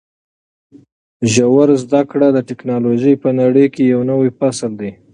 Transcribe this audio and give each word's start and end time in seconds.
ژوره 1.33 1.75
زده 1.83 2.01
کړه 2.09 2.27
د 2.31 2.37
ټکنالوژۍ 2.49 3.13
په 3.23 3.29
نړۍ 3.39 3.65
کې 3.73 3.83
یو 3.93 4.01
نوی 4.11 4.29
فصل 4.39 4.71
دی. 4.79 4.91